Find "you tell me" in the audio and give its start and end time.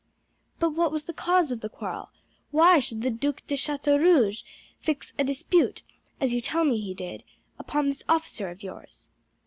6.33-6.79